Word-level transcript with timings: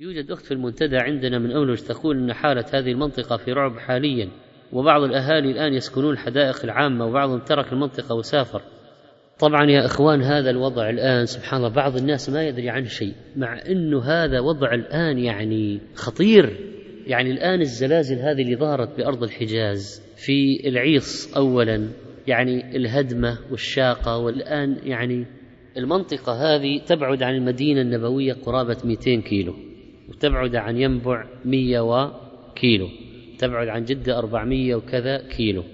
يوجد 0.00 0.30
أخت 0.30 0.44
في 0.44 0.54
المنتدى 0.54 0.96
عندنا 0.96 1.38
من 1.38 1.50
أولج 1.50 1.78
تقول 1.78 2.16
أن 2.16 2.32
حالة 2.32 2.64
هذه 2.72 2.92
المنطقة 2.92 3.36
في 3.36 3.52
رعب 3.52 3.78
حاليا 3.78 4.28
وبعض 4.72 5.02
الأهالي 5.02 5.50
الآن 5.50 5.74
يسكنون 5.74 6.12
الحدائق 6.12 6.64
العامة 6.64 7.06
وبعضهم 7.06 7.38
ترك 7.38 7.72
المنطقة 7.72 8.14
وسافر. 8.14 8.62
طبعا 9.38 9.70
يا 9.70 9.84
إخوان 9.86 10.22
هذا 10.22 10.50
الوضع 10.50 10.90
الآن 10.90 11.26
سبحان 11.26 11.58
الله 11.58 11.74
بعض 11.74 11.96
الناس 11.96 12.30
ما 12.30 12.44
يدري 12.44 12.70
عنه 12.70 12.86
شيء 12.86 13.12
مع 13.36 13.62
أنه 13.68 14.02
هذا 14.02 14.40
وضع 14.40 14.74
الآن 14.74 15.18
يعني 15.18 15.80
خطير. 15.94 16.56
يعني 17.06 17.30
الآن 17.30 17.60
الزلازل 17.60 18.16
هذه 18.16 18.42
اللي 18.42 18.56
ظهرت 18.56 18.96
بأرض 18.96 19.22
الحجاز 19.22 20.02
في 20.16 20.68
العيص 20.68 21.36
أولا 21.36 21.88
يعني 22.26 22.76
الهدمة 22.76 23.38
والشاقة 23.50 24.18
والآن 24.18 24.76
يعني 24.84 25.26
المنطقة 25.76 26.32
هذه 26.32 26.80
تبعد 26.86 27.22
عن 27.22 27.34
المدينة 27.34 27.80
النبوية 27.80 28.32
قرابة 28.32 28.76
200 28.84 29.20
كيلو. 29.20 29.67
وتبعد 30.08 30.56
عن 30.56 30.76
ينبع 30.76 31.24
100 31.44 32.12
كيلو. 32.56 32.88
تبعد 33.38 33.68
عن 33.68 33.84
جدة 33.84 34.18
400 34.18 34.74
وكذا 34.74 35.28
كيلو. 35.36 35.64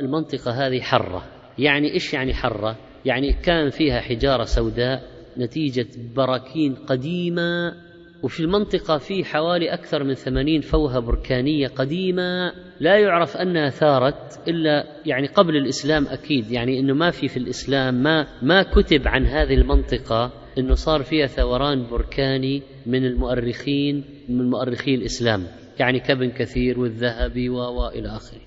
المنطقة 0.00 0.50
هذه 0.50 0.80
حرة. 0.80 1.24
يعني 1.58 1.92
إيش 1.92 2.14
يعني 2.14 2.34
حرة؟ 2.34 2.76
يعني 3.04 3.32
كان 3.32 3.70
فيها 3.70 4.00
حجارة 4.00 4.44
سوداء 4.44 5.02
نتيجة 5.38 5.86
براكين 6.16 6.74
قديمة 6.74 7.74
وفي 8.22 8.40
المنطقة 8.40 8.98
في 8.98 9.24
حوالي 9.24 9.74
أكثر 9.74 10.04
من 10.04 10.14
ثمانين 10.14 10.60
فوهة 10.60 10.98
بركانية 10.98 11.68
قديمة. 11.68 12.52
لا 12.80 12.98
يعرف 12.98 13.36
أنها 13.36 13.68
ثارت 13.68 14.48
إلا 14.48 14.84
يعني 15.06 15.26
قبل 15.26 15.56
الإسلام 15.56 16.06
أكيد. 16.06 16.50
يعني 16.50 16.80
أنه 16.80 16.94
ما 16.94 17.10
في 17.10 17.28
في 17.28 17.36
الإسلام 17.36 18.02
ما 18.02 18.26
ما 18.42 18.62
كتب 18.62 19.08
عن 19.08 19.26
هذه 19.26 19.54
المنطقة 19.54 20.32
أنه 20.58 20.74
صار 20.74 21.02
فيها 21.02 21.26
ثوران 21.26 21.86
بركاني 21.90 22.62
من 22.86 23.04
المؤرخين 23.06 24.04
من 24.28 24.50
مؤرخي 24.50 24.94
الإسلام 24.94 25.46
يعني 25.80 26.00
كابن 26.00 26.30
كثير 26.30 26.80
والذهبي 26.80 27.48
وإلى 27.48 28.08
آخره. 28.08 28.40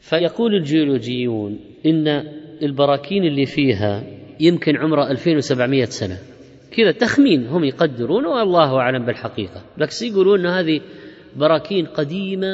فيقول 0.00 0.54
الجيولوجيون 0.54 1.58
إن 1.86 2.08
البراكين 2.62 3.24
اللي 3.24 3.46
فيها 3.46 4.02
يمكن 4.40 4.76
عمرها 4.76 5.10
2700 5.10 5.84
سنة. 5.84 6.18
كذا 6.76 6.90
تخمين 6.90 7.46
هم 7.46 7.64
يقدرون 7.64 8.26
والله 8.26 8.76
أعلم 8.76 9.06
بالحقيقة. 9.06 9.62
بس 9.78 10.02
يقولون؟ 10.02 10.46
أن 10.46 10.46
هذه 10.46 10.80
براكين 11.36 11.86
قديمة 11.86 12.46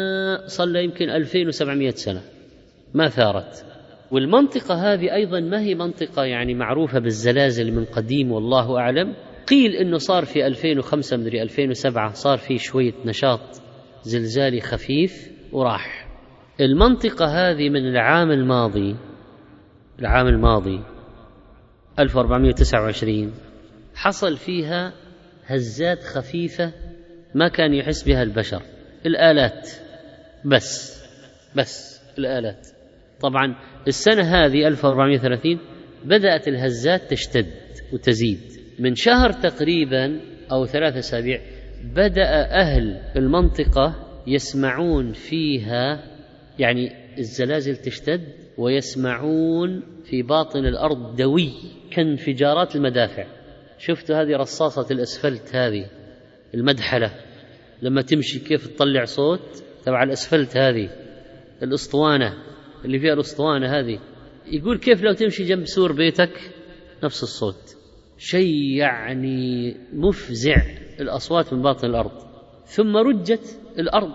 صلى 0.47 0.85
يمكن 0.85 1.11
2700 1.11 1.91
سنة. 1.91 2.23
ما 2.95 3.09
ثارت. 3.09 3.74
والمنطقة 4.11 4.75
هذه 4.75 5.15
أيضا 5.15 5.41
ما 5.41 5.61
هي 5.61 5.75
منطقة 5.75 6.25
يعني 6.25 6.55
معروفة 6.55 6.99
بالزلازل 6.99 7.73
من 7.73 7.85
قديم 7.85 8.33
والله 8.33 8.79
أعلم. 8.79 9.15
قيل 9.47 9.71
أنه 9.71 9.99
صار 9.99 10.25
في 10.25 10.47
2005 10.47 11.17
مدري 11.17 11.43
2007 11.43 12.13
صار 12.13 12.39
في 12.39 12.59
شوية 12.59 12.93
نشاط 13.05 13.41
زلزالي 14.03 14.61
خفيف 14.61 15.31
وراح. 15.53 16.09
المنطقة 16.61 17.27
هذه 17.27 17.69
من 17.69 17.89
العام 17.89 18.31
الماضي 18.31 18.97
العام 19.99 20.27
الماضي 20.27 20.81
1429 21.99 23.33
حصل 23.95 24.37
فيها 24.37 24.93
هزات 25.47 26.03
خفيفة 26.03 26.73
ما 27.35 27.49
كان 27.49 27.75
يحس 27.75 28.05
بها 28.05 28.23
البشر. 28.23 28.63
الآلات 29.07 29.71
بس 30.45 31.05
بس 31.57 32.01
الآلات. 32.19 32.67
طبعا 33.21 33.57
السنة 33.89 34.23
هذه 34.23 34.67
1430 34.67 35.59
بدأت 36.05 36.49
الهزات 36.49 37.11
تشتد 37.11 37.47
وتزيد. 37.93 38.41
من 38.79 38.95
شهر 38.95 39.33
تقريبا 39.33 40.21
أو 40.53 40.67
ثلاثة 40.67 40.99
أسابيع 40.99 41.41
بدأ 41.85 42.51
أهل 42.51 43.01
المنطقة 43.17 43.95
يسمعون 44.27 45.13
فيها 45.13 46.05
يعني 46.59 46.93
الزلازل 47.19 47.77
تشتد 47.77 48.21
ويسمعون 48.59 49.83
في 50.05 50.23
باطن 50.23 50.67
الأرض 50.67 51.17
دوي 51.17 51.53
كانفجارات 51.91 52.77
المدافع. 52.77 53.27
شفتوا 53.79 54.17
هذه 54.17 54.37
رصاصة 54.37 54.87
الأسفلت 54.91 55.57
هذه 55.57 55.87
المدحلة 56.55 57.11
لما 57.83 58.03
تمشي 58.03 58.39
كيف 58.39 58.67
تطلع 58.67 59.05
صوت 59.05 59.63
تبع 59.85 60.03
الأسفلت 60.03 60.57
هذه 60.57 60.91
الأسطوانة. 61.63 62.54
اللي 62.85 62.99
فيها 62.99 63.13
الأسطوانة 63.13 63.79
هذه. 63.79 63.99
يقول 64.47 64.79
كيف 64.79 65.03
لو 65.03 65.13
تمشي 65.13 65.45
جنب 65.45 65.65
سور 65.65 65.93
بيتك؟ 65.93 66.53
نفس 67.05 67.23
الصوت. 67.23 67.77
شيء 68.19 68.77
يعني 68.77 69.77
مفزع. 69.93 70.57
الأصوات 71.01 71.53
من 71.53 71.63
باطن 71.63 71.89
الأرض. 71.89 72.13
ثم 72.65 72.97
رجت 72.97 73.61
الأرض. 73.79 74.15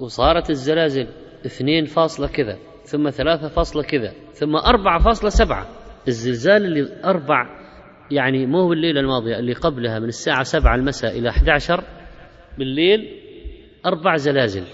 وصارت 0.00 0.50
الزلازل. 0.50 1.06
اثنين 1.46 1.84
فاصلة 1.84 2.26
كذا. 2.26 2.58
ثم 2.84 3.10
ثلاثة 3.10 3.48
فاصلة 3.48 3.82
كذا. 3.82 4.12
ثم 4.32 4.56
أربعة 4.56 4.98
فاصلة 4.98 5.30
سبعة. 5.30 5.68
الزلزال 6.08 6.64
اللي 6.64 7.04
أربع 7.04 7.64
يعني 8.10 8.46
مو 8.46 8.68
بالليلة 8.68 9.00
الماضية 9.00 9.38
اللي 9.38 9.52
قبلها 9.52 9.98
من 9.98 10.08
الساعة 10.08 10.42
سبعة 10.42 10.74
المساء 10.74 11.18
إلى 11.18 11.28
11 11.28 11.84
بالليل 12.58 13.20
أربع 13.86 14.16
زلازل. 14.16 14.64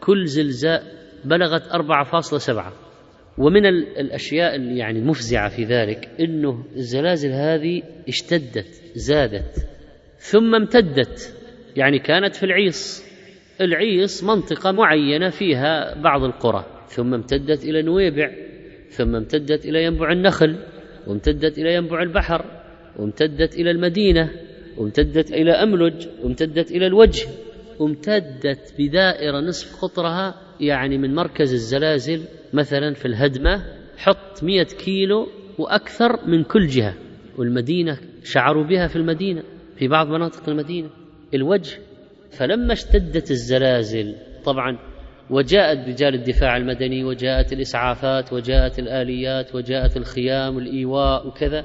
كل 0.00 0.26
زلزال 0.26 0.95
بلغت 1.24 1.62
4.7 1.68 2.72
ومن 3.38 3.66
الأشياء 3.66 4.54
اللي 4.54 4.78
يعني 4.78 4.98
المفزعة 4.98 5.48
في 5.48 5.64
ذلك 5.64 6.08
أنه 6.20 6.64
الزلازل 6.76 7.30
هذه 7.30 7.82
اشتدت 8.08 8.82
زادت 8.94 9.68
ثم 10.18 10.54
امتدت 10.54 11.34
يعني 11.76 11.98
كانت 11.98 12.36
في 12.36 12.42
العيص. 12.46 13.06
العيص 13.60 14.24
منطقة 14.24 14.72
معينة 14.72 15.28
فيها 15.30 15.94
بعض 16.02 16.22
القرى 16.22 16.64
ثم 16.88 17.14
امتدت 17.14 17.64
إلى 17.64 17.82
نويبع 17.82 18.30
ثم 18.90 19.14
امتدت 19.14 19.66
إلى 19.66 19.84
ينبع 19.84 20.12
النخل 20.12 20.56
وامتدت 21.06 21.58
إلى 21.58 21.74
ينبع 21.74 22.02
البحر 22.02 22.44
وامتدت 22.96 23.54
إلى 23.54 23.70
المدينة 23.70 24.30
وامتدت 24.78 25.32
إلى 25.32 25.50
أملج 25.52 26.06
وامتدت 26.22 26.70
إلى 26.70 26.86
الوجه. 26.86 27.28
وامتدت 27.78 28.74
بدائرة 28.78 29.40
نصف 29.40 29.82
قطرها 29.82 30.45
يعني 30.60 30.98
من 30.98 31.14
مركز 31.14 31.52
الزلازل 31.52 32.22
مثلا 32.52 32.94
في 32.94 33.06
الهدمة 33.06 33.64
حط 33.98 34.42
مئة 34.42 34.64
كيلو 34.84 35.28
وأكثر 35.58 36.26
من 36.26 36.44
كل 36.44 36.66
جهة. 36.66 36.94
والمدينة 37.38 37.98
شعروا 38.24 38.64
بها 38.64 38.86
في 38.86 38.96
المدينة 38.96 39.42
في 39.76 39.88
بعض 39.88 40.06
مناطق 40.06 40.48
المدينة. 40.48 40.90
الوجه 41.34 41.78
فلما 42.30 42.72
اشتدت 42.72 43.30
الزلازل 43.30 44.14
طبعا 44.44 44.78
وجاءت 45.30 45.88
رجال 45.88 46.14
الدفاع 46.14 46.56
المدني 46.56 47.04
وجاءت 47.04 47.52
الإسعافات 47.52 48.32
وجاءت 48.32 48.78
الآليات 48.78 49.54
وجاءت 49.54 49.96
الخيام 49.96 50.56
والإيواء 50.56 51.28
وكذا. 51.28 51.64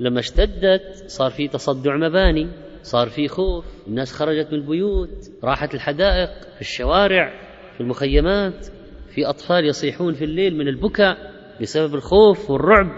لما 0.00 0.20
اشتدت 0.20 1.04
صار 1.06 1.30
في 1.30 1.48
تصدع 1.48 1.96
مباني 1.96 2.48
صار 2.82 3.08
في 3.08 3.28
خوف. 3.28 3.64
الناس 3.88 4.12
خرجت 4.12 4.52
من 4.52 4.58
البيوت 4.58 5.30
راحت 5.44 5.74
الحدائق 5.74 6.30
في 6.54 6.60
الشوارع. 6.60 7.51
في 7.74 7.80
المخيمات 7.80 8.66
في 9.14 9.26
أطفال 9.26 9.64
يصيحون 9.64 10.14
في 10.14 10.24
الليل 10.24 10.56
من 10.56 10.68
البكاء 10.68 11.32
بسبب 11.60 11.94
الخوف 11.94 12.50
والرعب 12.50 12.88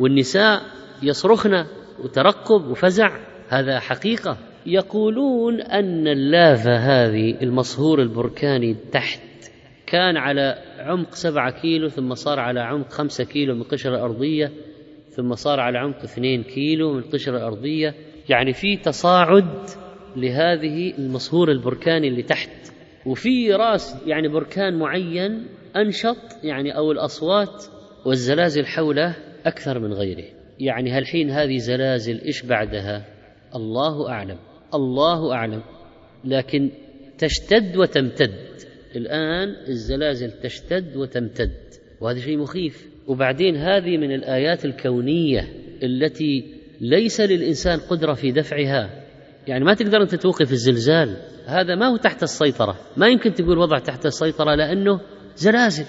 والنساء 0.00 0.62
يصرخن 1.02 1.64
وترقب 2.04 2.64
وفزع. 2.70 3.10
هذا 3.48 3.80
حقيقة. 3.80 4.36
يقولون 4.66 5.60
أن 5.60 6.08
اللافة 6.08 6.76
هذه 6.76 7.42
المصهور 7.42 8.02
البركاني 8.02 8.76
تحت 8.92 9.20
كان 9.86 10.16
على 10.16 10.58
عمق 10.78 11.14
سبعة 11.14 11.50
كيلو 11.50 11.88
ثم 11.88 12.14
صار 12.14 12.40
على 12.40 12.60
عمق 12.60 12.92
خمسة 12.92 13.24
كيلو 13.24 13.54
من 13.54 13.60
القشرة 13.60 13.96
الأرضية 13.96 14.52
ثم 15.10 15.34
صار 15.34 15.60
على 15.60 15.78
عمق 15.78 16.02
اثنين 16.02 16.42
كيلو 16.42 16.92
من 16.92 16.98
القشرة 16.98 17.36
الأرضية. 17.36 17.94
يعني 18.28 18.52
في 18.52 18.76
تصاعد 18.76 19.70
لهذه 20.16 20.94
المصهور 20.98 21.50
البركاني 21.50 22.08
اللي 22.08 22.22
تحت. 22.22 22.50
وفي 23.08 23.52
راس 23.52 23.96
يعني 24.06 24.28
بركان 24.28 24.78
معين 24.78 25.46
أنشط 25.76 26.44
يعني 26.44 26.76
أو 26.76 26.92
الأصوات 26.92 27.64
والزلازل 28.06 28.66
حوله 28.66 29.16
أكثر 29.46 29.78
من 29.78 29.92
غيره. 29.92 30.24
يعني 30.60 30.90
هالحين 30.90 31.30
هذه 31.30 31.56
زلازل 31.56 32.20
إيش 32.20 32.42
بعدها؟ 32.42 33.04
الله 33.54 34.08
أعلم 34.08 34.38
الله 34.74 35.32
أعلم. 35.32 35.62
لكن 36.24 36.70
تشتد 37.18 37.76
وتمتد. 37.76 38.34
الآن 38.96 39.48
الزلازل 39.68 40.30
تشتد 40.30 40.96
وتمتد 40.96 41.56
وهذا 42.00 42.18
شيء 42.18 42.38
مخيف. 42.38 42.88
وبعدين 43.06 43.56
هذه 43.56 43.96
من 43.96 44.14
الآيات 44.14 44.64
الكونية 44.64 45.48
التي 45.82 46.54
ليس 46.80 47.20
للإنسان 47.20 47.78
قدرة 47.78 48.14
في 48.14 48.32
دفعها. 48.32 48.97
يعني 49.48 49.64
ما 49.64 49.74
تقدر 49.74 50.02
أنت 50.02 50.14
توقف 50.14 50.52
الزلزال. 50.52 51.16
هذا 51.46 51.74
ما 51.74 51.86
هو 51.86 51.96
تحت 51.96 52.22
السيطرة. 52.22 52.76
ما 52.96 53.08
يمكن 53.08 53.32
تقول 53.32 53.58
وضع 53.58 53.78
تحت 53.78 54.06
السيطرة 54.06 54.54
لأنه 54.54 55.00
زلازل. 55.36 55.84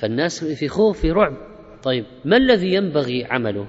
فالناس 0.00 0.44
في 0.44 0.68
خوف 0.68 1.00
في 1.00 1.10
رعب. 1.10 1.32
طيب 1.82 2.04
ما 2.24 2.36
الذي 2.36 2.74
ينبغي 2.74 3.24
عمله؟ 3.24 3.66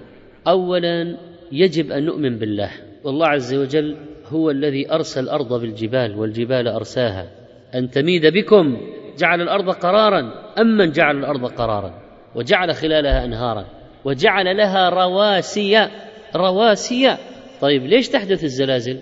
أولا 0.47 1.17
يجب 1.51 1.91
أن 1.91 2.05
نؤمن 2.05 2.37
بالله. 2.39 2.71
والله 3.03 3.27
عز 3.27 3.53
وجل 3.53 3.97
هو 4.25 4.49
الذي 4.51 4.93
ارسى 4.93 5.19
الأرض 5.19 5.61
بالجبال 5.61 6.15
والجبال 6.15 6.67
أرساها. 6.67 7.31
أن 7.75 7.89
تميد 7.89 8.25
بكم. 8.25 8.77
جعل 9.17 9.41
الأرض 9.41 9.69
قرارا. 9.69 10.31
أمن 10.61 10.91
جعل 10.91 11.17
الأرض 11.17 11.45
قرارا. 11.45 12.01
وجعل 12.35 12.75
خلالها 12.75 13.25
أنهارا. 13.25 13.65
وجعل 14.05 14.57
لها 14.57 14.89
رواسي 14.89 15.87
رواسي. 16.35 17.17
طيب 17.61 17.83
ليش 17.83 18.09
تحدث 18.09 18.43
الزلازل؟ 18.43 18.99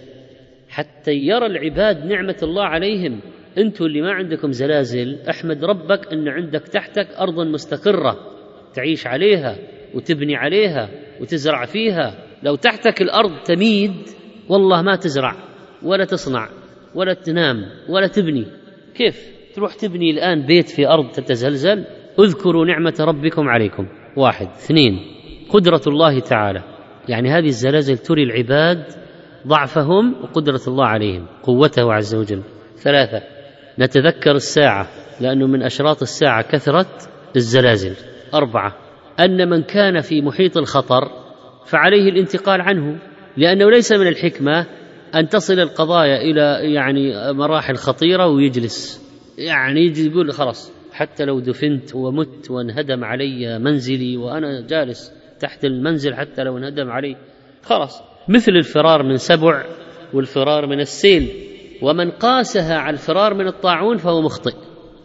حتى 0.75 1.11
يرى 1.11 1.45
العباد 1.45 2.05
نعمة 2.05 2.35
الله 2.43 2.63
عليهم. 2.63 3.19
أنتم 3.57 3.85
اللي 3.85 4.01
ما 4.01 4.11
عندكم 4.11 4.51
زلازل 4.51 5.19
احمد 5.29 5.63
ربك 5.63 6.13
إن 6.13 6.27
عندك 6.27 6.61
تحتك 6.67 7.07
أرض 7.19 7.39
مستقرة 7.39 8.17
تعيش 8.73 9.07
عليها 9.07 9.57
وتبني 9.93 10.35
عليها 10.35 10.89
وتزرع 11.21 11.65
فيها. 11.65 12.15
لو 12.43 12.55
تحتك 12.55 13.01
الأرض 13.01 13.31
تميد 13.45 13.91
والله 14.49 14.81
ما 14.81 14.95
تزرع 14.95 15.35
ولا 15.83 16.05
تصنع 16.05 16.49
ولا 16.95 17.13
تنام 17.13 17.65
ولا 17.89 18.07
تبني. 18.07 18.45
كيف 18.95 19.35
تروح 19.53 19.73
تبني 19.73 20.11
الآن 20.11 20.45
بيت 20.45 20.69
في 20.69 20.87
أرض 20.87 21.11
تتزلزل؟ 21.11 21.85
اذكروا 22.19 22.65
نعمة 22.65 22.95
ربكم 22.99 23.49
عليكم. 23.49 23.87
واحد. 24.17 24.47
اثنين. 24.47 24.99
قدرة 25.49 25.81
الله 25.87 26.19
تعالى. 26.19 26.63
يعني 27.09 27.29
هذه 27.29 27.47
الزلازل 27.47 27.97
تري 27.97 28.23
العباد 28.23 29.04
ضعفهم 29.47 30.15
وقدرة 30.23 30.61
الله 30.67 30.85
عليهم 30.85 31.25
قوته 31.43 31.93
عز 31.93 32.15
وجل. 32.15 32.41
ثلاثة 32.77 33.21
نتذكر 33.79 34.31
الساعة 34.31 34.87
لأنه 35.21 35.47
من 35.47 35.63
أشراط 35.63 36.01
الساعة 36.01 36.41
كثرة 36.41 36.87
الزلازل. 37.35 37.95
أربعة 38.33 38.75
أن 39.19 39.49
من 39.49 39.63
كان 39.63 40.01
في 40.01 40.21
محيط 40.21 40.57
الخطر 40.57 41.09
فعليه 41.65 42.09
الانتقال 42.09 42.61
عنه 42.61 42.99
لأنه 43.37 43.69
ليس 43.71 43.91
من 43.91 44.07
الحكمة 44.07 44.65
أن 45.15 45.29
تصل 45.29 45.59
القضايا 45.59 46.21
إلى 46.21 46.73
يعني 46.73 47.33
مراحل 47.33 47.75
خطيرة 47.75 48.27
ويجلس. 48.27 49.05
يعني 49.37 49.81
يجي 49.81 50.09
يقول 50.09 50.33
خلاص 50.33 50.71
حتى 50.93 51.25
لو 51.25 51.39
دفنت 51.39 51.95
ومت 51.95 52.51
وانهدم 52.51 53.03
علي 53.03 53.59
منزلي 53.59 54.17
وأنا 54.17 54.61
جالس 54.61 55.11
تحت 55.39 55.65
المنزل 55.65 56.15
حتى 56.15 56.43
لو 56.43 56.57
انهدم 56.57 56.89
علي 56.89 57.15
خلاص. 57.63 58.14
مثل 58.27 58.51
الفرار 58.51 59.03
من 59.03 59.17
سبع 59.17 59.63
والفرار 60.13 60.67
من 60.67 60.79
السيل. 60.79 61.29
ومن 61.81 62.11
قاسها 62.11 62.75
على 62.77 62.93
الفرار 62.93 63.33
من 63.33 63.47
الطاعون 63.47 63.97
فهو 63.97 64.21
مخطئ. 64.21 64.55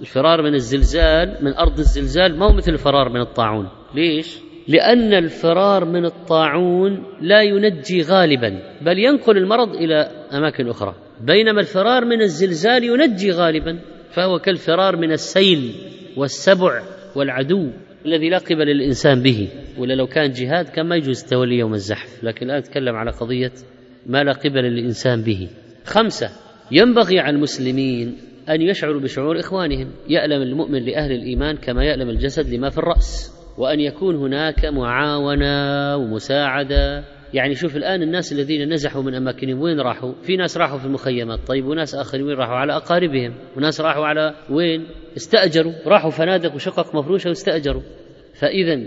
الفرار 0.00 0.42
من 0.42 0.54
الزلزال 0.54 1.36
من 1.40 1.54
أرض 1.54 1.78
الزلزال 1.78 2.38
ما 2.38 2.46
هو 2.46 2.52
مثل 2.52 2.72
الفرار 2.72 3.08
من 3.08 3.20
الطاعون. 3.20 3.68
ليش؟ 3.94 4.38
لأن 4.68 5.14
الفرار 5.14 5.84
من 5.84 6.04
الطاعون 6.04 7.04
لا 7.20 7.42
ينجي 7.42 8.02
غالبا 8.02 8.62
بل 8.82 8.98
ينقل 8.98 9.36
المرض 9.36 9.74
إلى 9.74 9.94
أماكن 10.32 10.68
أخرى. 10.68 10.94
بينما 11.20 11.60
الفرار 11.60 12.04
من 12.04 12.20
الزلزال 12.22 12.84
ينجي 12.84 13.30
غالبا 13.30 13.80
فهو 14.10 14.38
كالفرار 14.38 14.96
من 14.96 15.12
السيل 15.12 15.74
والسبع 16.16 16.82
والعدو. 17.16 17.70
الذي 18.06 18.28
لا 18.28 18.38
قبل 18.38 18.66
للإنسان 18.66 19.22
به 19.22 19.48
ولا 19.78 19.94
لو 19.94 20.06
كان 20.06 20.30
جهاد 20.30 20.68
كان 20.68 20.86
ما 20.86 20.96
يجوز 20.96 21.22
التولي 21.22 21.58
يوم 21.58 21.72
الزحف. 21.72 22.24
لكن 22.24 22.46
الآن 22.46 22.58
نتكلم 22.58 22.96
على 22.96 23.10
قضية 23.10 23.52
ما 24.06 24.24
لا 24.24 24.32
قبل 24.32 24.62
للإنسان 24.62 25.22
به. 25.22 25.48
خمسة 25.84 26.28
ينبغي 26.72 27.18
على 27.18 27.36
المسلمين 27.36 28.16
أن 28.48 28.62
يشعروا 28.62 29.00
بشعور 29.00 29.40
إخوانهم. 29.40 29.90
يألم 30.08 30.42
المؤمن 30.42 30.84
لأهل 30.84 31.12
الإيمان 31.12 31.56
كما 31.56 31.84
يألم 31.84 32.10
الجسد 32.10 32.54
لما 32.54 32.70
في 32.70 32.78
الرأس. 32.78 33.32
وأن 33.58 33.80
يكون 33.80 34.16
هناك 34.16 34.64
معاونة 34.64 35.96
ومساعدة. 35.96 37.04
يعني 37.34 37.54
شوف 37.54 37.76
الآن 37.76 38.02
الناس 38.02 38.32
الذين 38.32 38.72
نزحوا 38.72 39.02
من 39.02 39.14
أماكنهم 39.14 39.60
وين 39.60 39.80
راحوا؟ 39.80 40.12
في 40.22 40.36
ناس 40.36 40.56
راحوا 40.56 40.78
في 40.78 40.86
المخيمات 40.86 41.38
طيب 41.46 41.66
وناس 41.66 41.94
آخرين 41.94 42.24
وين 42.24 42.36
راحوا؟ 42.36 42.54
على 42.54 42.76
أقاربهم 42.76 43.34
وناس 43.56 43.80
راحوا 43.80 44.06
على 44.06 44.34
وين؟ 44.50 44.86
استأجروا 45.16 45.72
راحوا 45.86 46.10
فنادق 46.10 46.54
وشقق 46.54 46.94
مفروشة 46.94 47.28
واستأجروا. 47.28 47.82
فإذا 48.34 48.80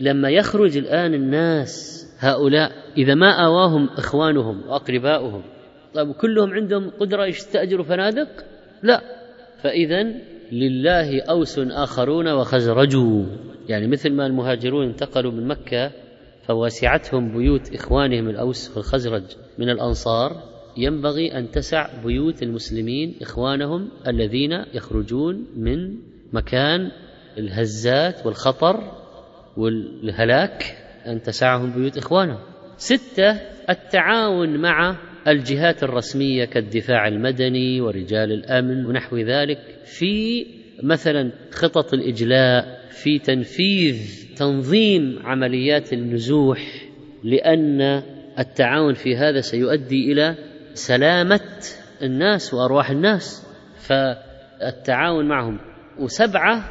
لما 0.00 0.30
يخرج 0.30 0.76
الآن 0.76 1.14
الناس 1.14 2.00
هؤلاء 2.18 2.72
إذا 2.96 3.14
ما 3.14 3.46
آواهم 3.46 3.88
إخوانهم 3.88 4.68
وأقرباؤهم 4.68 5.42
طيب 5.94 6.12
كلهم 6.12 6.50
عندهم 6.50 6.90
قدرة 6.90 7.26
يستأجروا 7.26 7.84
فنادق؟ 7.84 8.28
لا. 8.82 9.00
فإذا 9.62 10.02
لله 10.52 11.22
أوس 11.22 11.58
آخرون 11.58 12.28
وخزرجوا. 12.28 13.26
يعني 13.68 13.86
مثل 13.86 14.12
ما 14.12 14.26
المهاجرون 14.26 14.86
انتقلوا 14.86 15.32
من 15.32 15.48
مكة 15.48 15.90
فوسعتهم 16.50 17.38
بيوت 17.38 17.74
إخوانهم 17.74 18.28
الأوس 18.28 18.76
والخزرج 18.76 19.22
من 19.58 19.68
الأنصار 19.70 20.42
ينبغي 20.76 21.38
أن 21.38 21.50
تسع 21.50 22.02
بيوت 22.04 22.42
المسلمين 22.42 23.14
إخوانهم 23.22 23.88
الذين 24.06 24.52
يخرجون 24.74 25.46
من 25.56 25.94
مكان 26.32 26.90
الهزات 27.38 28.26
والخطر 28.26 28.92
والهلاك 29.56 30.62
أن 31.06 31.22
تسعهم 31.22 31.72
بيوت 31.72 31.98
إخوانهم. 31.98 32.40
ستة 32.76 33.30
التعاون 33.70 34.56
مع 34.56 34.96
الجهات 35.28 35.82
الرسمية 35.82 36.44
كالدفاع 36.44 37.08
المدني 37.08 37.80
ورجال 37.80 38.32
الأمن 38.32 38.86
ونحو 38.86 39.16
ذلك 39.16 39.58
في 39.84 40.46
مثلا 40.82 41.32
خطط 41.50 41.94
الإجلاء 41.94 42.80
في 42.90 43.18
تنفيذ 43.18 44.29
تنظيم 44.40 45.18
عمليات 45.24 45.92
النزوح 45.92 46.58
لأن 47.24 47.80
التعاون 48.38 48.94
في 48.94 49.16
هذا 49.16 49.40
سيؤدي 49.40 50.12
إلى 50.12 50.34
سلامة 50.74 51.40
الناس 52.02 52.54
وأرواح 52.54 52.90
الناس 52.90 53.46
فالتعاون 53.76 55.28
معهم. 55.28 55.58
وسبعة 55.98 56.64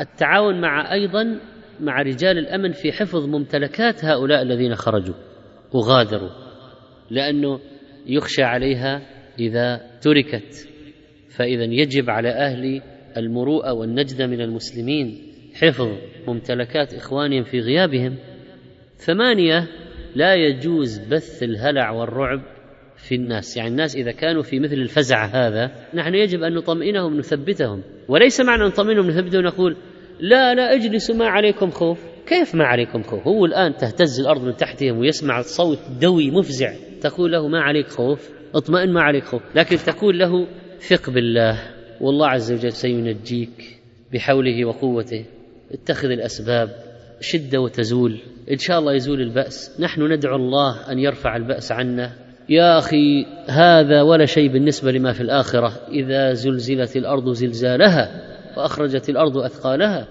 التعاون 0.00 0.60
مع 0.60 0.92
أيضا 0.92 1.40
مع 1.80 2.02
رجال 2.02 2.38
الأمن 2.38 2.72
في 2.72 2.92
حفظ 2.92 3.28
ممتلكات 3.28 4.04
هؤلاء 4.04 4.42
الذين 4.42 4.74
خرجوا 4.74 5.14
وغادروا 5.72 6.30
لأنه 7.10 7.60
يخشى 8.06 8.42
عليها 8.42 9.02
إذا 9.38 9.80
تركت. 10.00 10.68
فاذا 11.28 11.64
يجب 11.64 12.10
على 12.10 12.28
أهل 12.28 12.82
المروءة 13.16 13.72
والنجده 13.72 14.26
من 14.26 14.40
المسلمين 14.40 15.33
حفظ 15.62 15.88
ممتلكات 16.28 16.94
إخوانهم 16.94 17.42
في 17.42 17.60
غيابهم. 17.60 18.16
ثمانية 18.96 19.68
لا 20.14 20.34
يجوز 20.34 20.98
بث 20.98 21.42
الهلع 21.42 21.90
والرعب 21.90 22.42
في 22.96 23.14
الناس. 23.14 23.56
يعني 23.56 23.68
الناس 23.68 23.96
إذا 23.96 24.12
كانوا 24.12 24.42
في 24.42 24.60
مثل 24.60 24.74
الفزع 24.74 25.24
هذا 25.24 25.70
نحن 25.94 26.14
يجب 26.14 26.42
أن 26.42 26.54
نطمئنهم 26.54 27.18
نثبتهم 27.18 27.82
وليس 28.08 28.40
معنى 28.40 28.64
نطمئنهم 28.64 29.06
نثبتهم 29.06 29.42
نقول 29.42 29.76
لا 30.20 30.54
لا 30.54 30.74
اجلسوا 30.74 31.14
ما 31.14 31.26
عليكم 31.26 31.70
خوف. 31.70 32.04
كيف 32.26 32.54
ما 32.54 32.64
عليكم 32.64 33.02
خوف؟ 33.02 33.28
هو 33.28 33.44
الآن 33.44 33.76
تهتز 33.76 34.20
الأرض 34.20 34.44
من 34.44 34.56
تحتهم 34.56 34.98
ويسمع 34.98 35.40
صوت 35.40 35.78
دوي 36.00 36.30
مفزع. 36.30 36.74
تقول 37.00 37.32
له 37.32 37.48
ما 37.48 37.60
عليك 37.60 37.86
خوف؟ 37.86 38.30
اطمئن 38.54 38.92
ما 38.92 39.02
عليك 39.02 39.24
خوف. 39.24 39.42
لكن 39.54 39.76
تقول 39.76 40.18
له 40.18 40.46
ثق 40.78 41.10
بالله 41.10 41.58
والله 42.00 42.28
عز 42.28 42.52
وجل 42.52 42.72
سينجيك 42.72 43.80
بحوله 44.12 44.64
وقوته. 44.64 45.24
اتخذ 45.74 46.08
الأسباب 46.08 46.68
شده 47.20 47.60
وتزول 47.60 48.20
إن 48.50 48.58
شاء 48.58 48.78
الله 48.78 48.92
يزول 48.92 49.20
البأس. 49.20 49.80
نحن 49.80 50.12
ندعو 50.12 50.36
الله 50.36 50.92
أن 50.92 50.98
يرفع 50.98 51.36
البأس 51.36 51.72
عنا. 51.72 52.12
يا 52.48 52.78
أخي 52.78 53.26
هذا 53.48 54.02
ولا 54.02 54.24
شيء 54.24 54.52
بالنسبة 54.52 54.92
لما 54.92 55.12
في 55.12 55.20
الآخرة. 55.20 55.72
إذا 55.88 56.32
زلزلت 56.32 56.96
الأرض 56.96 57.30
زلزالها 57.30 58.10
وأخرجت 58.56 59.08
الأرض 59.08 59.36
أثقالها. 59.36 60.08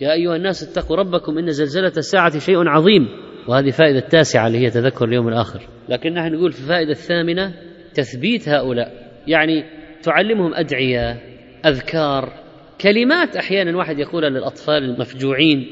يا 0.00 0.12
أيها 0.12 0.36
الناس 0.36 0.62
اتقوا 0.62 0.96
ربكم 0.96 1.38
إن 1.38 1.50
زلزلة 1.50 1.92
الساعة 1.96 2.38
شيء 2.38 2.68
عظيم. 2.68 3.08
وهذه 3.48 3.70
فائدة 3.70 3.98
التاسعه 3.98 4.46
اللي 4.46 4.58
هي 4.58 4.70
تذكر 4.70 5.04
اليوم 5.04 5.28
الآخر. 5.28 5.68
لكن 5.88 6.14
نحن 6.14 6.32
نقول 6.32 6.52
في 6.52 6.60
الفائده 6.60 6.90
الثامنة 6.90 7.54
تثبيت 7.94 8.48
هؤلاء. 8.48 9.10
يعني 9.26 9.64
تعلمهم 10.02 10.54
أدعية 10.54 11.20
أذكار 11.66 12.41
كلمات 12.82 13.36
أحيانا 13.36 13.76
واحد 13.76 13.98
يقولها 13.98 14.30
للأطفال 14.30 14.84
المفجوعين 14.84 15.66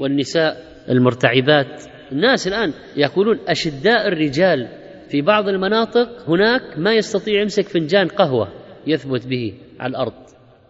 والنساء 0.00 0.56
المرتعبات. 0.88 1.82
الناس 2.12 2.48
الآن 2.48 2.72
يقولون 2.96 3.38
أشداء 3.48 4.08
الرجال 4.08 4.68
في 5.08 5.22
بعض 5.22 5.48
المناطق 5.48 6.08
هناك 6.28 6.78
ما 6.78 6.94
يستطيع 6.94 7.40
يمسك 7.40 7.68
فنجان 7.68 8.08
قهوة 8.08 8.48
يثبت 8.86 9.26
به 9.26 9.54
على 9.80 9.90
الأرض. 9.90 10.12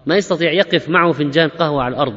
ما 0.06 0.16
يستطيع 0.16 0.52
يقف 0.52 0.88
معه 0.88 1.12
فنجان 1.12 1.48
قهوة 1.48 1.82
على 1.82 1.94
الأرض. 1.94 2.16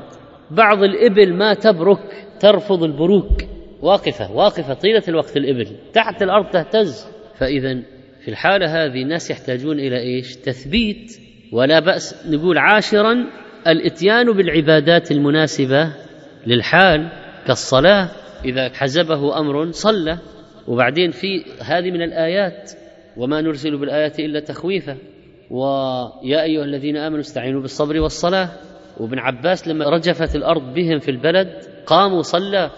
بعض 0.52 0.84
الإبل 0.84 1.34
ما 1.34 1.54
تبرك 1.54 2.28
ترفض 2.40 2.84
البروك. 2.84 3.42
واقفة 3.82 4.32
واقفة 4.32 4.74
طيلة 4.74 5.04
الوقت 5.08 5.38
الإبل. 5.38 5.68
تحت 5.94 6.24
الأرض 6.24 6.50
تهتز. 6.50 7.08
فاذا 7.40 7.82
في 8.22 8.28
الحالة 8.28 8.66
هذه 8.66 9.02
الناس 9.02 9.32
يحتاجون 9.32 9.80
إلى 9.80 10.00
إيش؟ 10.00 10.36
تثبيت. 10.36 11.20
ولا 11.52 11.80
بأس 11.80 12.28
نقول 12.28 12.58
عاشرا 12.58 13.16
الاتيان 13.68 14.32
بالعبادات 14.32 15.12
المناسبة 15.12 15.94
للحال 16.48 17.10
كالصلاة 17.48 18.10
إذا 18.46 18.70
حزبه 18.74 19.40
أمر 19.40 19.72
صلى. 19.72 20.18
وبعدين 20.68 21.12
في 21.12 21.46
هذه 21.62 21.92
من 21.92 22.02
الآيات 22.02 22.72
وما 23.18 23.42
نرسل 23.42 23.78
بالآيات 23.78 24.20
إلا 24.20 24.40
تخويفا. 24.40 24.98
ويا 25.50 26.44
أيها 26.44 26.64
الذين 26.64 26.98
آمنوا 26.98 27.20
استعينوا 27.20 27.62
بالصبر 27.62 28.00
والصلاة. 28.00 28.50
وابن 28.98 29.20
عباس 29.20 29.68
لما 29.68 29.90
رجفت 29.90 30.36
الأرض 30.36 30.74
بهم 30.74 31.00
في 31.00 31.12
البلد 31.12 31.48
قام 31.86 32.14
وصلى 32.14 32.72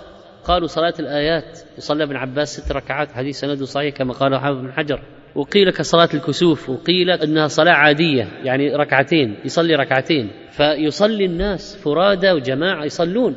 قالوا 0.43 0.67
صلاة 0.67 0.93
الآيات. 0.99 1.59
وصلى 1.77 2.03
ابن 2.03 2.15
عباس 2.15 2.59
ست 2.59 2.71
ركعات. 2.71 3.11
حديث 3.11 3.39
سنده 3.39 3.65
صحيح 3.65 3.95
كما 3.95 4.13
قال 4.13 4.39
حافظ 4.39 4.57
بن 4.57 4.71
حجر. 4.71 5.01
وقيل 5.37 5.71
كصلاة 5.71 6.09
الكسوف 6.13 6.69
وقيل 6.69 7.09
أنها 7.09 7.47
صلاة 7.47 7.71
عادية 7.71 8.27
يعني 8.43 8.75
ركعتين 8.75 9.35
يصلي 9.45 9.75
ركعتين. 9.75 10.29
فيصلي 10.51 11.25
الناس 11.25 11.77
فرادى 11.83 12.31
وجماعة 12.31 12.85
يصلون. 12.85 13.35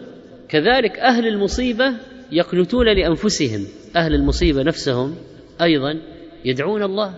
كذلك 0.49 0.99
أهل 0.99 1.27
المصيبة 1.27 1.95
يقنتون 2.33 2.87
لأنفسهم. 2.87 3.67
أهل 3.97 4.15
المصيبة 4.15 4.63
نفسهم 4.63 5.15
أيضا 5.63 6.01
يدعون 6.45 6.83
الله 6.83 7.15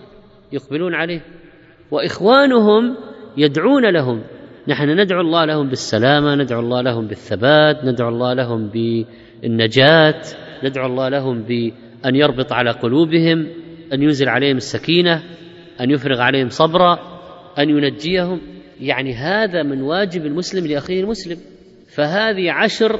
يقبلون 0.51 0.93
عليه. 0.93 1.21
وإخوانهم 1.91 2.95
يدعون 3.37 3.93
لهم. 3.93 4.23
نحن 4.67 4.99
ندعو 4.99 5.21
الله 5.21 5.45
لهم 5.45 5.69
بالسلامة 5.69 6.35
ندعو 6.35 6.59
الله 6.59 6.81
لهم 6.81 7.07
بالثبات 7.07 7.85
ندعو 7.85 8.09
الله 8.09 8.33
لهم 8.33 8.69
بالنجاة 8.69 10.21
ندعو 10.63 10.85
الله 10.85 11.09
لهم 11.09 11.43
بأن 11.43 12.15
يربط 12.15 12.53
على 12.53 12.71
قلوبهم. 12.71 13.62
أن 13.93 14.01
ينزل 14.01 14.29
عليهم 14.29 14.57
السكينة 14.57 15.23
أن 15.81 15.91
يفرغ 15.91 16.21
عليهم 16.21 16.49
صبرا 16.49 16.99
أن 17.59 17.69
ينجيهم. 17.69 18.41
يعني 18.79 19.13
هذا 19.13 19.63
من 19.63 19.81
واجب 19.81 20.25
المسلم 20.25 20.67
لأخيه 20.67 21.01
المسلم. 21.01 21.37
فهذه 21.95 22.51
عشر 22.51 22.99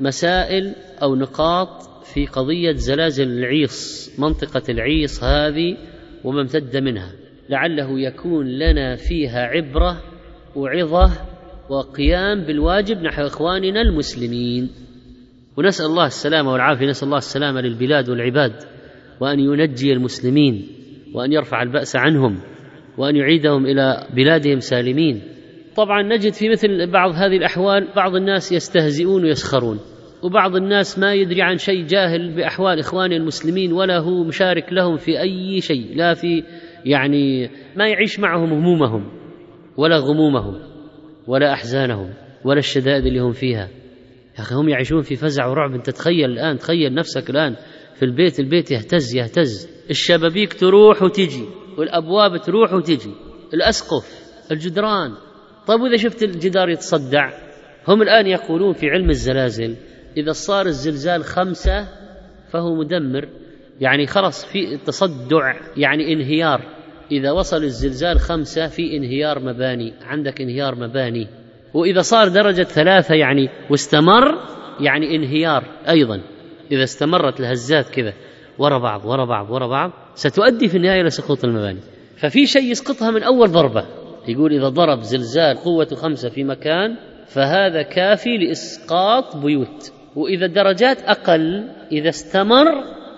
مسائل 0.00 0.74
أو 1.02 1.14
نقاط 1.14 1.68
في 2.04 2.26
قضية 2.26 2.72
زلازل 2.72 3.28
العيص 3.28 4.10
منطقة 4.18 4.62
العيص 4.68 5.24
هذه 5.24 5.76
وما 6.24 6.40
امتد 6.40 6.76
منها. 6.76 7.12
لعله 7.48 8.00
يكون 8.00 8.46
لنا 8.46 8.96
فيها 8.96 9.40
عبرة 9.40 10.02
وعظة 10.56 11.10
وقيام 11.68 12.44
بالواجب 12.44 13.02
نحو 13.02 13.26
إخواننا 13.26 13.80
المسلمين. 13.80 14.70
ونسأل 15.56 15.86
الله 15.86 16.06
السلامة 16.06 16.52
والعافية 16.52 16.86
نسأل 16.86 17.06
الله 17.06 17.18
السلامة 17.18 17.60
للبلاد 17.60 18.08
والعباد. 18.08 18.77
وأن 19.20 19.40
ينجي 19.40 19.92
المسلمين 19.92 20.66
وأن 21.14 21.32
يرفع 21.32 21.62
البأس 21.62 21.96
عنهم 21.96 22.40
وأن 22.98 23.16
يعيدهم 23.16 23.66
إلى 23.66 24.06
بلادهم 24.14 24.58
سالمين. 24.60 25.22
طبعا 25.76 26.02
نجد 26.02 26.32
في 26.32 26.48
مثل 26.48 26.90
بعض 26.90 27.10
هذه 27.10 27.36
الأحوال 27.36 27.88
بعض 27.96 28.14
الناس 28.14 28.52
يستهزئون 28.52 29.24
ويسخرون 29.24 29.78
وبعض 30.22 30.56
الناس 30.56 30.98
ما 30.98 31.14
يدري 31.14 31.42
عن 31.42 31.56
شيء 31.56 31.86
جاهل 31.86 32.34
بأحوال 32.36 32.78
إخوانه 32.78 33.16
المسلمين 33.16 33.72
ولا 33.72 33.98
هو 33.98 34.24
مشارك 34.24 34.72
لهم 34.72 34.96
في 34.96 35.20
أي 35.20 35.60
شيء 35.60 35.96
لا 35.96 36.14
في 36.14 36.42
يعني 36.84 37.50
ما 37.76 37.88
يعيش 37.88 38.20
معهم 38.20 38.52
همومهم 38.52 39.10
ولا 39.76 39.96
غمومهم 39.96 40.54
ولا 41.26 41.52
أحزانهم 41.52 42.10
ولا 42.44 42.58
الشدائد 42.58 43.06
اللي 43.06 43.20
هم 43.20 43.32
فيها. 43.32 43.68
يا 44.38 44.42
أخي 44.42 44.54
هم 44.54 44.68
يعيشون 44.68 45.02
في 45.02 45.16
فزع 45.16 45.46
ورعب. 45.46 45.74
أنت 45.74 45.90
تخيل 45.90 46.30
الآن 46.30 46.58
تخيل 46.58 46.94
نفسك 46.94 47.30
الآن 47.30 47.56
في 47.98 48.04
البيت 48.04 48.40
البيت 48.40 48.70
يهتز 48.70 49.16
يهتز. 49.16 49.68
الشبابيك 49.90 50.52
تروح 50.52 51.02
وتجي 51.02 51.44
والأبواب 51.78 52.36
تروح 52.36 52.72
وتجي. 52.72 53.10
الأسقف 53.54 54.06
الجدران. 54.50 55.10
طيب 55.66 55.80
وإذا 55.80 55.96
شفت 55.96 56.22
الجدار 56.22 56.68
يتصدع؟ 56.68 57.30
هم 57.88 58.02
الآن 58.02 58.26
يقولون 58.26 58.72
في 58.72 58.90
علم 58.90 59.10
الزلازل 59.10 59.76
إذا 60.16 60.32
صار 60.32 60.66
الزلزال 60.66 61.24
خمسة 61.24 61.88
فهو 62.50 62.74
مدمر. 62.74 63.28
يعني 63.80 64.06
خلص 64.06 64.44
في 64.44 64.76
تصدع 64.76 65.54
يعني 65.76 66.12
انهيار. 66.12 66.62
إذا 67.12 67.30
وصل 67.30 67.64
الزلزال 67.64 68.18
خمسة 68.18 68.66
في 68.66 68.96
انهيار 68.96 69.38
مباني 69.38 69.94
عندك 70.02 70.40
انهيار 70.40 70.74
مباني. 70.74 71.28
وإذا 71.74 72.00
صار 72.00 72.28
درجة 72.28 72.62
ثلاثة 72.62 73.14
يعني 73.14 73.48
واستمر 73.70 74.38
يعني 74.80 75.16
انهيار 75.16 75.64
أيضا. 75.88 76.37
إذا 76.72 76.84
استمرت 76.84 77.40
الهزات 77.40 77.88
كذا 77.88 78.12
ورا 78.58 78.78
بعض 78.78 79.04
ورا 79.04 79.24
بعض 79.24 79.50
ورا 79.50 79.66
بعض 79.66 79.92
ستؤدي 80.14 80.68
في 80.68 80.76
النهاية 80.76 81.00
إلى 81.00 81.10
سقوط 81.10 81.44
المباني. 81.44 81.80
ففي 82.16 82.46
شيء 82.46 82.70
يسقطها 82.70 83.10
من 83.10 83.22
أول 83.22 83.48
ضربة. 83.48 83.84
يقول 84.28 84.52
إذا 84.52 84.68
ضرب 84.68 85.00
زلزال 85.00 85.56
قوة 85.56 85.86
خمسة 85.86 86.28
في 86.28 86.44
مكان 86.44 86.96
فهذا 87.26 87.82
كافي 87.82 88.38
لإسقاط 88.38 89.36
بيوت. 89.36 89.92
وإذا 90.16 90.46
الدرجات 90.46 91.02
أقل 91.02 91.68
إذا 91.92 92.08
استمر 92.08 92.66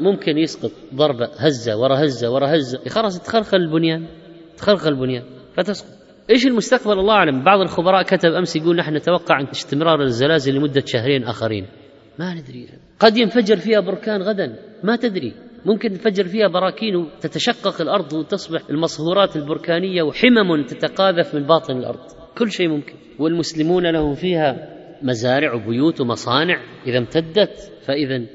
ممكن 0.01 0.39
يسقط 0.39 0.71
ضربة 0.95 1.29
هزة 1.39 1.77
ورا 1.77 2.05
هزة 2.05 2.31
ورا 2.31 2.57
هزة. 2.57 2.79
خلاص 2.89 3.21
تخلخل 3.21 3.57
البنيان 3.57 4.07
تخلخل 4.57 4.89
البنيان 4.89 5.23
فتسقط 5.57 6.01
إيش 6.31 6.47
المستقبل؟ 6.47 6.99
الله 6.99 7.15
أعلم. 7.15 7.45
بعض 7.45 7.61
الخبراء 7.61 8.03
كتب 8.03 8.31
أمس 8.31 8.57
يقول 8.57 8.77
نحن 8.77 8.97
نتوقع 8.97 9.43
استمرار 9.53 10.03
الزلازل 10.03 10.55
لمدة 10.55 10.83
شهرين 10.87 11.25
آخرين. 11.25 11.67
ما 12.21 12.35
ندري. 12.35 12.69
قد 12.99 13.17
ينفجر 13.17 13.57
فيها 13.57 13.81
بركان 13.81 14.23
غدا 14.23 14.57
ما 14.85 14.97
تدري. 14.97 15.33
ممكن 15.67 15.89
تنفجر 15.89 16.25
فيها 16.25 16.49
براكين 16.49 16.97
وتتشقق 16.97 17.81
الأرض 17.81 18.13
وتصبح 18.13 18.61
المصهورات 18.71 19.37
البركانية 19.37 20.03
وحمم 20.03 20.65
تتقاذف 20.67 21.35
من 21.35 21.43
باطن 21.47 21.77
الأرض. 21.77 22.01
كل 22.39 22.51
شيء 22.51 22.69
ممكن. 22.69 22.95
والمسلمون 23.19 23.87
لهم 23.87 24.15
فيها 24.15 24.77
مزارع 25.03 25.55
وبيوت 25.55 26.01
ومصانع. 26.01 26.61
إذا 26.87 26.99
امتدت 26.99 27.73
فإذا 27.87 28.27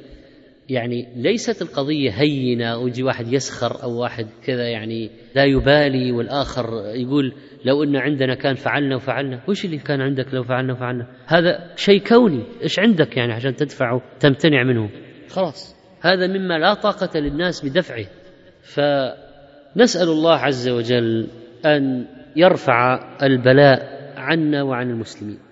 يعني 0.69 1.07
ليست 1.15 1.61
القضية 1.61 2.11
هينة 2.11 2.77
ويجي 2.77 3.03
واحد 3.03 3.33
يسخر 3.33 3.83
أو 3.83 4.01
واحد 4.01 4.27
كذا 4.45 4.67
يعني 4.69 5.09
لا 5.35 5.43
يبالي 5.43 6.11
والآخر 6.11 6.65
يقول 6.95 7.33
لو 7.65 7.83
أن 7.83 7.95
عندنا 7.95 8.35
كان 8.35 8.55
فعلنا 8.55 8.95
وفعلنا. 8.95 9.41
وش 9.49 9.65
اللي 9.65 9.77
كان 9.77 10.01
عندك 10.01 10.33
لو 10.33 10.43
فعلنا 10.43 10.73
وفعلنا؟ 10.73 11.07
هذا 11.25 11.71
شيء 11.75 12.03
كوني. 12.07 12.43
إيش 12.63 12.79
عندك 12.79 13.17
يعني 13.17 13.33
عشان 13.33 13.55
تدفعه 13.55 14.01
تمتنع 14.19 14.63
منه؟ 14.63 14.89
خلاص. 15.29 15.75
هذا 16.01 16.27
مما 16.27 16.59
لا 16.59 16.73
طاقة 16.73 17.19
للناس 17.19 17.65
بدفعه. 17.65 18.05
فنسأل 18.61 20.07
الله 20.07 20.35
عز 20.35 20.69
وجل 20.69 21.27
أن 21.65 22.05
يرفع 22.35 22.99
البلاء 23.23 23.95
عنا 24.17 24.63
وعن 24.63 24.89
المسلمين. 24.89 25.44